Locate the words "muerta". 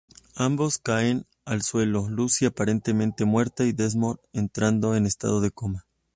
3.23-3.65